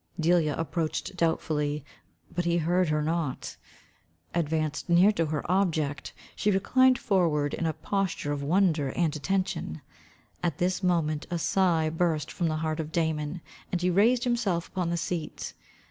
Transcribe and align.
Delia 0.19 0.55
approached 0.55 1.15
doubtfully, 1.15 1.85
but 2.33 2.43
he 2.43 2.57
heard 2.57 2.89
her 2.89 3.03
not. 3.03 3.55
Advanced 4.33 4.89
near 4.89 5.11
to 5.11 5.27
her 5.27 5.45
object, 5.47 6.11
she 6.35 6.49
reclined 6.49 6.97
forward 6.97 7.53
in 7.53 7.67
a 7.67 7.73
posture 7.73 8.31
of 8.31 8.41
wonder 8.41 8.89
and 8.93 9.15
attention. 9.15 9.79
At 10.41 10.57
this 10.57 10.81
moment 10.81 11.27
a 11.29 11.37
sigh 11.37 11.91
burst 11.91 12.31
from 12.31 12.47
the 12.47 12.57
heart 12.65 12.79
of 12.79 12.91
Damon, 12.91 13.41
and 13.71 13.79
he 13.79 13.91
raised 13.91 14.23
himself 14.23 14.69
upon 14.69 14.89
the 14.89 14.97
seat. 14.97 15.53